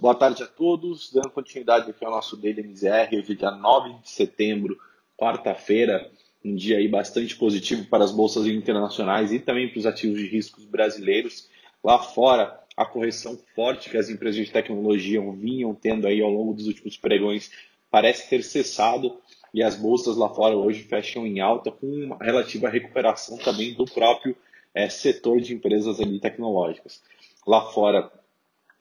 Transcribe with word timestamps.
Boa 0.00 0.14
tarde 0.14 0.42
a 0.42 0.46
todos. 0.46 1.12
Dando 1.12 1.28
continuidade 1.28 1.90
aqui 1.90 2.02
ao 2.02 2.10
nosso 2.10 2.34
Daily 2.34 2.62
MZR, 2.62 3.18
hoje 3.18 3.32
é 3.32 3.34
dia 3.34 3.50
9 3.50 4.00
de 4.02 4.08
setembro, 4.08 4.78
quarta-feira, 5.14 6.10
um 6.42 6.54
dia 6.54 6.78
aí 6.78 6.88
bastante 6.88 7.36
positivo 7.36 7.84
para 7.84 8.02
as 8.02 8.10
bolsas 8.10 8.46
internacionais 8.46 9.30
e 9.30 9.38
também 9.38 9.68
para 9.68 9.78
os 9.78 9.84
ativos 9.84 10.18
de 10.18 10.26
riscos 10.26 10.64
brasileiros. 10.64 11.50
Lá 11.84 11.98
fora, 11.98 12.58
a 12.74 12.86
correção 12.86 13.38
forte 13.54 13.90
que 13.90 13.98
as 13.98 14.08
empresas 14.08 14.46
de 14.46 14.50
tecnologia 14.50 15.20
vinham 15.32 15.74
tendo 15.74 16.06
aí 16.06 16.22
ao 16.22 16.30
longo 16.30 16.54
dos 16.54 16.66
últimos 16.66 16.96
pregões 16.96 17.50
parece 17.90 18.30
ter 18.30 18.42
cessado 18.42 19.20
e 19.52 19.62
as 19.62 19.76
bolsas 19.76 20.16
lá 20.16 20.30
fora 20.30 20.56
hoje 20.56 20.82
fecham 20.84 21.26
em 21.26 21.40
alta 21.40 21.70
com 21.70 21.86
uma 21.86 22.16
relativa 22.16 22.70
recuperação 22.70 23.36
também 23.36 23.74
do 23.74 23.84
próprio 23.84 24.34
é, 24.74 24.88
setor 24.88 25.42
de 25.42 25.52
empresas 25.52 26.00
ali 26.00 26.18
tecnológicas. 26.18 27.02
Lá 27.46 27.60
fora, 27.70 28.10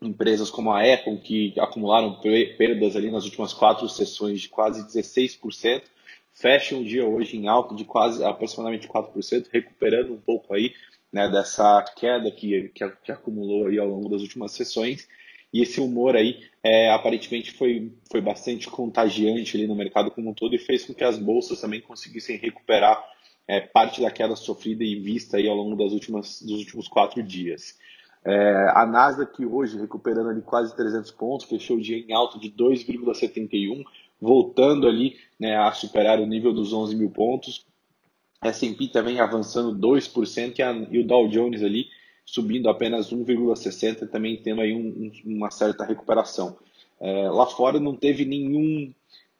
empresas 0.02 0.50
como 0.50 0.72
a 0.72 0.82
Apple, 0.82 1.18
que 1.18 1.54
acumularam 1.60 2.20
perdas 2.58 2.96
ali 2.96 3.12
nas 3.12 3.26
últimas 3.26 3.54
quatro 3.54 3.88
sessões 3.90 4.42
de 4.42 4.50
quase 4.50 4.86
16%, 4.86 5.84
fecham 6.34 6.80
o 6.80 6.86
dia 6.86 7.06
hoje 7.06 7.38
em 7.38 7.48
alta 7.48 7.76
de 7.76 7.84
quase 7.84 8.24
aproximadamente 8.24 8.88
4%, 8.88 9.48
recuperando 9.52 10.14
um 10.14 10.20
pouco 10.20 10.54
aí 10.54 10.74
né, 11.12 11.30
dessa 11.30 11.84
queda 11.98 12.32
que, 12.32 12.70
que, 12.70 12.90
que, 13.04 13.12
acumulou 13.12 13.68
aí 13.68 13.78
ao 13.78 13.88
longo 13.88 14.10
das 14.10 14.22
últimas 14.22 14.54
sessões. 14.54 15.08
E 15.52 15.64
esse 15.64 15.82
humor 15.82 16.16
aí 16.16 16.40
é, 16.64 16.92
aparentemente 16.92 17.52
foi, 17.52 17.92
foi 18.10 18.22
bastante 18.22 18.70
contagiante 18.70 19.58
ali 19.58 19.68
no 19.68 19.76
mercado 19.76 20.12
como 20.12 20.30
um 20.30 20.34
todo 20.34 20.56
e 20.56 20.60
fez 20.60 20.86
com 20.86 20.94
que 20.94 21.04
as 21.04 21.18
bolsas 21.18 21.60
também 21.60 21.82
conseguissem 21.82 22.38
recuperar 22.38 23.04
é, 23.48 23.60
parte 23.60 24.00
da 24.00 24.12
queda 24.12 24.36
sofrida 24.36 24.84
e 24.84 25.00
vista 25.00 25.38
aí 25.38 25.48
ao 25.48 25.56
longo 25.56 25.76
das 25.76 25.92
últimas, 25.92 26.40
dos 26.42 26.60
últimos 26.60 26.88
quatro 26.88 27.24
dias. 27.24 27.76
É, 28.24 28.72
a 28.76 28.86
Nasdaq 28.86 29.46
hoje 29.46 29.80
recuperando 29.80 30.30
ali 30.30 30.42
quase 30.42 30.76
300 30.76 31.12
pontos, 31.12 31.46
fechou 31.46 31.78
o 31.78 31.82
dia 31.82 31.98
em 31.98 32.14
alta 32.14 32.38
de 32.38 32.52
2,71, 32.52 33.84
voltando 34.20 34.88
ali 34.88 35.18
né, 35.40 35.56
a 35.58 35.72
superar 35.72 36.20
o 36.20 36.26
nível 36.26 36.54
dos 36.54 36.74
11 36.74 36.96
mil 36.96 37.10
pontos. 37.10 37.66
S&P 38.42 38.88
também 38.88 39.20
avançando 39.20 39.78
2% 39.78 40.58
e, 40.58 40.62
a, 40.62 40.72
e 40.72 41.00
o 41.00 41.06
Dow 41.06 41.28
Jones 41.28 41.62
ali 41.62 41.88
subindo 42.30 42.70
apenas 42.70 43.12
1,60, 43.12 44.08
também 44.08 44.38
tendo 44.38 44.62
aí 44.62 44.74
um, 44.74 45.12
um, 45.26 45.36
uma 45.36 45.50
certa 45.50 45.84
recuperação. 45.84 46.58
É, 47.00 47.28
lá 47.30 47.48
fora 47.48 47.80
não 47.80 47.96
teve 47.96 48.24
nenhum, 48.24 48.94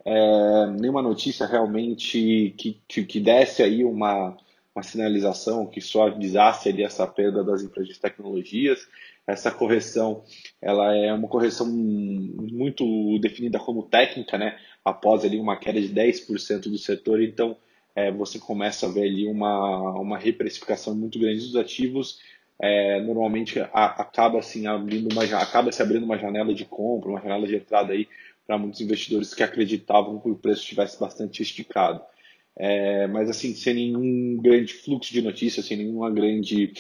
é, 0.04 0.66
nenhuma 0.80 1.02
notícia 1.02 1.46
realmente 1.46 2.54
que, 2.58 2.82
que, 2.88 3.06
que 3.06 3.20
desse 3.20 3.62
aí 3.62 3.84
uma, 3.84 4.36
uma 4.80 4.84
sinalização 4.84 5.68
que 5.68 5.82
suavizasse 5.82 6.70
ali 6.70 6.84
essa 6.84 7.06
perda 7.06 7.44
das 7.44 7.62
empresas 7.62 7.94
de 7.94 8.00
tecnologias. 8.00 8.88
Essa 9.28 9.52
correção, 9.52 10.24
ela 10.62 10.96
é 10.96 11.14
uma 11.14 11.28
correção 11.28 11.68
muito 11.68 13.20
definida 13.20 13.60
como 13.60 13.84
técnica, 13.84 14.38
né? 14.38 14.58
Após 14.84 15.24
ali 15.24 15.38
uma 15.38 15.58
queda 15.58 15.80
de 15.80 15.90
10% 15.90 16.62
do 16.64 16.78
setor, 16.78 17.22
então 17.22 17.56
é, 17.96 18.12
você 18.12 18.40
começa 18.40 18.88
a 18.88 18.90
ver 18.90 19.04
ali 19.04 19.28
uma, 19.28 20.00
uma 20.00 20.18
reprecificação 20.18 20.96
muito 20.96 21.20
grande 21.20 21.42
dos 21.42 21.56
ativos. 21.56 22.20
É, 22.62 23.00
normalmente 23.02 23.60
a, 23.60 23.86
acaba 23.86 24.40
assim 24.40 24.66
abrindo 24.68 25.12
uma 25.12 25.24
acaba 25.24 25.72
se 25.72 25.82
abrindo 25.82 26.04
uma 26.04 26.18
janela 26.18 26.54
de 26.54 26.66
compra, 26.66 27.12
uma 27.12 27.22
janela 27.22 27.48
de 27.48 27.56
entrada 27.56 27.94
aí 27.94 28.08
para 28.48 28.58
muitos 28.58 28.82
investidores 28.82 29.34
que 29.34 29.44
acreditavam 29.44 30.20
que 30.20 30.30
o 30.30 30.36
preço 30.36 30.62
estivesse 30.62 31.00
bastante 31.00 31.42
esticado. 31.42 32.02
É, 32.62 33.08
mas 33.08 33.30
assim, 33.30 33.56
sem 33.56 33.74
nenhum 33.74 34.36
grande 34.36 34.74
fluxo 34.74 35.14
de 35.14 35.22
notícias, 35.22 35.66
sem 35.66 35.78
nenhuma 35.78 36.12
grande, 36.12 36.74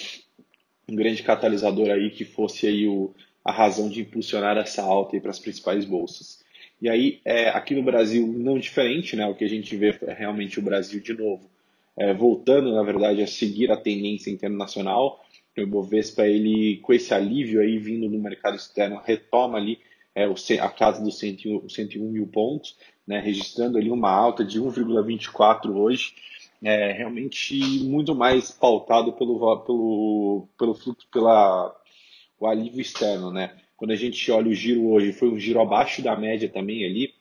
um 0.90 0.94
grande 0.94 1.24
catalisador 1.24 1.90
aí 1.90 2.10
que 2.10 2.26
fosse 2.26 2.68
aí 2.68 2.86
o, 2.86 3.16
a 3.46 3.52
razão 3.54 3.88
de 3.90 4.02
impulsionar 4.02 4.58
essa 4.58 4.82
alta 4.84 5.18
para 5.22 5.32
as 5.32 5.40
principais 5.40 5.86
bolsas. 5.86 6.44
E 6.82 6.90
aí, 6.90 7.22
é, 7.24 7.48
aqui 7.50 7.74
no 7.76 7.84
Brasil, 7.84 8.28
não 8.28 8.60
diferente, 8.60 9.16
né? 9.16 9.26
O 9.26 9.36
que 9.36 9.46
a 9.46 9.50
gente 9.50 9.74
vê 9.78 9.98
é 10.02 10.14
realmente 10.14 10.60
o 10.60 10.62
Brasil 10.62 11.00
de 11.00 11.14
novo, 11.14 11.50
é, 11.98 12.14
voltando, 12.14 12.74
na 12.74 12.84
verdade, 12.84 13.22
a 13.22 13.28
seguir 13.28 13.72
a 13.72 13.78
tendência 13.78 14.30
internacional. 14.30 15.24
O 15.58 15.62
Ibovespa, 15.62 16.28
ele, 16.28 16.78
com 16.78 16.92
esse 16.92 17.14
alívio 17.14 17.62
aí 17.62 17.78
vindo 17.78 18.10
do 18.10 18.20
mercado 18.20 18.56
externo, 18.56 19.02
retoma 19.04 19.58
ali 19.58 19.80
é, 20.14 20.26
a 20.60 20.70
casa 20.70 21.02
dos 21.02 21.18
101, 21.20 21.70
101 21.70 22.12
mil 22.12 22.28
pontos 22.28 22.78
né, 23.10 23.20
registrando 23.20 23.80
ali 23.80 23.90
uma 23.90 24.12
alta 24.12 24.46
de 24.46 24.62
1,24 24.62 25.76
hoje, 25.76 26.14
é, 26.64 26.92
realmente 26.92 27.60
muito 27.84 28.14
mais 28.14 28.52
pautado 28.52 29.14
pelo, 29.14 29.58
pelo, 29.62 30.48
pelo 30.56 30.76
fluxo, 30.76 31.08
pela, 31.12 31.76
o 32.40 32.46
alívio 32.46 32.80
externo, 32.80 33.32
né? 33.32 33.58
Quando 33.76 33.90
a 33.92 33.96
gente 33.96 34.32
olha 34.32 34.50
o 34.50 34.54
giro 34.54 34.92
hoje, 34.92 35.12
foi 35.12 35.28
um 35.28 35.40
giro 35.40 35.60
abaixo 35.60 36.04
da 36.04 36.16
média 36.16 36.48
também 36.48 36.86
ali, 36.86 37.12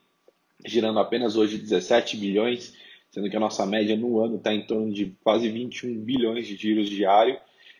girando 0.67 0.99
apenas 0.99 1.37
hoje 1.37 1.57
17 1.57 2.19
bilhões, 2.19 2.75
sendo 3.11 3.31
que 3.31 3.37
a 3.37 3.41
nossa 3.41 3.65
média 3.65 3.97
no 3.97 4.23
ano 4.23 4.37
está 4.37 4.53
em 4.53 4.67
torno 4.67 4.93
de 4.93 5.17
quase 5.25 5.49
21 5.49 6.01
bilhões 6.01 6.47
de 6.47 6.55
giros 6.55 6.91
diário, 6.91 7.39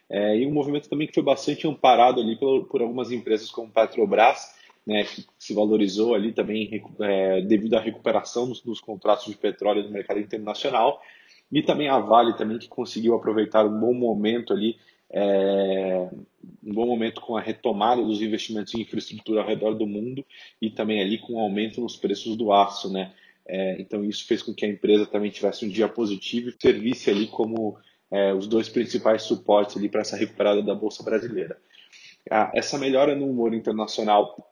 é, 0.09 0.39
e 0.39 0.47
um 0.47 0.51
movimento 0.51 0.89
também 0.89 1.07
que 1.07 1.13
foi 1.13 1.23
bastante 1.23 1.69
amparado 1.69 2.23
ali 2.23 2.37
por, 2.37 2.65
por 2.69 2.81
algumas 2.81 3.13
empresas 3.13 3.51
como 3.51 3.71
Petrobras, 3.71 4.57
né, 4.89 5.05
que 5.05 5.27
se 5.39 5.53
valorizou 5.53 6.15
ali 6.15 6.33
também 6.33 6.83
é, 7.01 7.43
devido 7.43 7.75
à 7.75 7.81
recuperação 7.81 8.49
dos, 8.49 8.63
dos, 8.63 8.81
contratos 8.81 9.27
de 9.27 9.37
petróleo 9.37 9.83
no 9.83 9.91
mercado 9.91 10.19
internacional 10.19 11.03
e 11.53 11.63
também 11.63 11.89
a 11.89 11.99
Vale 11.99 12.35
também 12.39 12.59
que 12.59 12.69
conseguiu 12.69 13.15
aproveitar 13.15 13.67
um 13.67 13.79
bom 13.79 13.93
momento 13.93 14.55
ali 14.55 14.77
é, 15.11 16.09
um 16.65 16.73
bom 16.73 16.87
momento 16.87 17.21
com 17.21 17.37
a 17.37 17.41
retomada 17.41 18.03
dos 18.03 18.23
investimentos 18.23 18.75
em 18.75 18.81
infraestrutura 18.81 19.43
ao 19.43 19.47
redor 19.47 19.75
do 19.75 19.87
mundo 19.87 20.25
e 20.61 20.71
também 20.71 21.03
ali 21.03 21.19
com 21.19 21.35
o 21.35 21.41
aumento 21.41 21.83
nos 21.83 21.97
preços 21.97 22.35
do 22.35 22.51
aço, 22.51 22.91
né? 22.91 23.13
É, 23.47 23.81
então 23.81 24.03
isso 24.05 24.27
fez 24.27 24.43
com 24.43 24.55
que 24.55 24.65
a 24.65 24.69
empresa 24.69 25.07
também 25.07 25.31
tivesse 25.31 25.67
um 25.67 25.69
dia 25.69 25.89
positivo 25.89 26.49
e 26.49 26.57
servisse 26.59 27.11
ali 27.11 27.27
como 27.27 27.79
é, 28.11 28.33
os 28.33 28.47
dois 28.47 28.69
principais 28.71 29.23
suportes 29.23 29.77
ali 29.77 29.89
para 29.89 30.01
essa 30.01 30.17
recuperada 30.17 30.63
da 30.63 30.75
bolsa 30.75 31.03
brasileira. 31.03 31.59
Ah, 32.31 32.51
essa 32.55 32.79
melhora 32.79 33.15
no 33.15 33.27
humor 33.27 33.55
internacional 33.55 34.48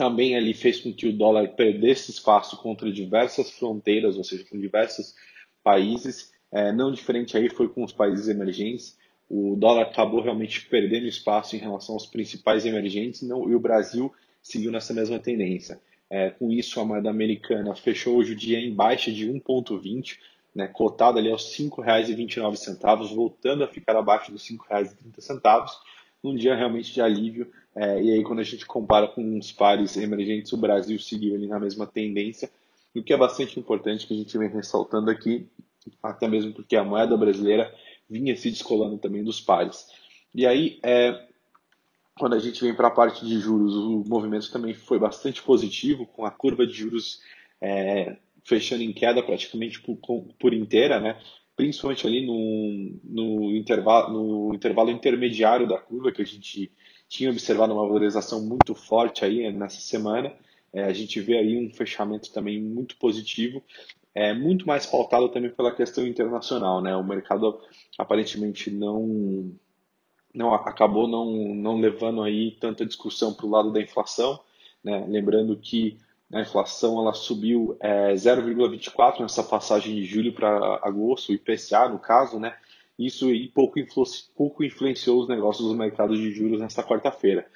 também 0.00 0.34
ali 0.34 0.54
fez 0.54 0.80
com 0.80 0.94
que 0.94 1.06
o 1.06 1.12
dólar 1.12 1.48
perdesse 1.48 2.10
espaço 2.10 2.56
contra 2.56 2.90
diversas 2.90 3.50
fronteiras, 3.50 4.16
ou 4.16 4.24
seja, 4.24 4.46
com 4.48 4.58
diversos 4.58 5.14
países. 5.62 6.32
É, 6.50 6.72
não 6.72 6.90
diferente 6.90 7.36
aí 7.36 7.50
foi 7.50 7.68
com 7.68 7.84
os 7.84 7.92
países 7.92 8.26
emergentes. 8.26 8.96
O 9.28 9.54
dólar 9.56 9.82
acabou 9.82 10.22
realmente 10.22 10.66
perdendo 10.70 11.06
espaço 11.06 11.54
em 11.54 11.58
relação 11.58 11.96
aos 11.96 12.06
principais 12.06 12.64
emergentes 12.64 13.20
não, 13.20 13.46
e 13.46 13.54
o 13.54 13.60
Brasil 13.60 14.10
seguiu 14.42 14.72
nessa 14.72 14.94
mesma 14.94 15.18
tendência. 15.18 15.78
É, 16.08 16.30
com 16.30 16.50
isso, 16.50 16.80
a 16.80 16.84
moeda 16.86 17.10
americana 17.10 17.74
fechou 17.74 18.16
hoje 18.16 18.32
o 18.32 18.36
dia 18.36 18.58
em 18.58 18.74
baixa 18.74 19.12
de 19.12 19.28
1,20, 19.28 20.16
né, 20.54 20.66
cotada 20.66 21.18
ali 21.18 21.30
aos 21.30 21.54
R$ 21.58 21.66
5,29, 21.66 23.14
voltando 23.14 23.64
a 23.64 23.68
ficar 23.68 23.96
abaixo 23.96 24.32
dos 24.32 24.48
R$ 24.48 24.56
5,30 24.56 25.68
num 26.22 26.34
dia 26.34 26.54
realmente 26.54 26.92
de 26.92 27.00
alívio. 27.00 27.50
É, 27.74 28.02
e 28.02 28.12
aí, 28.12 28.22
quando 28.22 28.40
a 28.40 28.44
gente 28.44 28.66
compara 28.66 29.08
com 29.08 29.38
os 29.38 29.52
pares 29.52 29.96
emergentes, 29.96 30.52
o 30.52 30.56
Brasil 30.56 30.98
seguiu 30.98 31.34
ali 31.34 31.46
na 31.46 31.58
mesma 31.58 31.86
tendência, 31.86 32.50
o 32.94 33.02
que 33.02 33.12
é 33.12 33.16
bastante 33.16 33.58
importante 33.58 34.06
que 34.06 34.14
a 34.14 34.16
gente 34.16 34.36
vem 34.36 34.48
ressaltando 34.48 35.10
aqui, 35.10 35.48
até 36.02 36.26
mesmo 36.26 36.52
porque 36.52 36.76
a 36.76 36.84
moeda 36.84 37.16
brasileira 37.16 37.72
vinha 38.08 38.34
se 38.36 38.50
descolando 38.50 38.98
também 38.98 39.22
dos 39.22 39.40
pares. 39.40 39.86
E 40.34 40.46
aí, 40.46 40.78
é, 40.82 41.26
quando 42.18 42.34
a 42.34 42.38
gente 42.38 42.62
vem 42.62 42.74
para 42.74 42.88
a 42.88 42.90
parte 42.90 43.24
de 43.24 43.38
juros, 43.38 43.74
o 43.74 44.04
movimento 44.06 44.50
também 44.52 44.74
foi 44.74 44.98
bastante 44.98 45.42
positivo, 45.42 46.06
com 46.06 46.24
a 46.24 46.30
curva 46.30 46.66
de 46.66 46.72
juros 46.72 47.20
é, 47.60 48.16
fechando 48.44 48.82
em 48.82 48.92
queda 48.92 49.22
praticamente 49.22 49.80
por, 49.80 49.96
por 50.38 50.52
inteira, 50.52 51.00
né? 51.00 51.18
Principalmente 51.60 52.06
ali 52.06 52.24
no, 52.24 52.98
no, 53.04 53.54
intervalo, 53.54 54.12
no 54.14 54.54
intervalo 54.54 54.90
intermediário 54.90 55.68
da 55.68 55.76
curva, 55.76 56.10
que 56.10 56.22
a 56.22 56.24
gente 56.24 56.72
tinha 57.06 57.30
observado 57.30 57.74
uma 57.74 57.86
valorização 57.86 58.42
muito 58.42 58.74
forte 58.74 59.26
aí 59.26 59.52
nessa 59.52 59.78
semana. 59.78 60.32
É, 60.72 60.84
a 60.84 60.92
gente 60.94 61.20
vê 61.20 61.36
aí 61.36 61.58
um 61.58 61.70
fechamento 61.70 62.32
também 62.32 62.62
muito 62.62 62.96
positivo, 62.96 63.62
é 64.14 64.32
muito 64.32 64.66
mais 64.66 64.86
pautado 64.86 65.28
também 65.28 65.50
pela 65.50 65.74
questão 65.74 66.06
internacional, 66.06 66.80
né? 66.80 66.96
O 66.96 67.04
mercado 67.04 67.60
aparentemente 67.98 68.70
não 68.70 69.52
não 70.32 70.54
acabou 70.54 71.06
não, 71.08 71.54
não 71.54 71.78
levando 71.78 72.22
aí 72.22 72.52
tanta 72.52 72.86
discussão 72.86 73.34
para 73.34 73.44
o 73.44 73.50
lado 73.50 73.70
da 73.70 73.82
inflação, 73.82 74.40
né? 74.82 75.04
Lembrando 75.06 75.56
que 75.56 75.98
a 76.32 76.40
inflação 76.40 77.00
ela 77.00 77.12
subiu 77.12 77.76
é, 77.80 78.14
0,24 78.14 79.20
nessa 79.20 79.42
passagem 79.42 79.94
de 79.96 80.04
julho 80.04 80.32
para 80.32 80.78
agosto, 80.82 81.30
o 81.30 81.34
IPCA 81.34 81.88
no 81.88 81.98
caso, 81.98 82.38
né? 82.38 82.54
Isso 82.98 83.28
aí 83.28 83.48
pouco, 83.48 83.78
influ 83.78 84.04
pouco 84.36 84.62
influenciou 84.62 85.20
os 85.20 85.28
negócios 85.28 85.66
dos 85.66 85.76
mercados 85.76 86.18
de 86.18 86.30
juros 86.30 86.60
nesta 86.60 86.82
quarta-feira. 86.82 87.46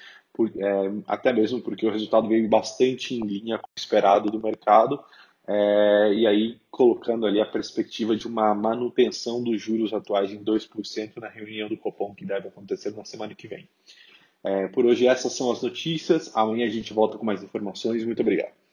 É, 0.58 0.92
até 1.06 1.32
mesmo 1.32 1.60
porque 1.60 1.86
o 1.86 1.90
resultado 1.90 2.26
veio 2.26 2.48
bastante 2.48 3.14
em 3.14 3.20
linha 3.20 3.58
com 3.58 3.68
o 3.68 3.78
esperado 3.78 4.30
do 4.30 4.40
mercado, 4.40 4.98
é, 5.46 6.12
e 6.14 6.26
aí 6.26 6.58
colocando 6.70 7.26
ali 7.26 7.40
a 7.40 7.46
perspectiva 7.46 8.16
de 8.16 8.26
uma 8.26 8.54
manutenção 8.54 9.42
dos 9.44 9.60
juros 9.60 9.92
atuais 9.92 10.32
em 10.32 10.42
2% 10.42 11.18
na 11.18 11.28
reunião 11.28 11.68
do 11.68 11.76
Copom 11.76 12.14
que 12.14 12.24
deve 12.24 12.48
acontecer 12.48 12.90
na 12.96 13.04
semana 13.04 13.34
que 13.34 13.46
vem. 13.46 13.68
É, 14.42 14.66
por 14.68 14.84
hoje 14.84 15.06
essas 15.06 15.32
são 15.32 15.52
as 15.52 15.62
notícias. 15.62 16.34
Amanhã 16.34 16.66
a 16.66 16.70
gente 16.70 16.92
volta 16.92 17.16
com 17.16 17.24
mais 17.24 17.42
informações. 17.42 18.04
Muito 18.04 18.22
obrigado. 18.22 18.63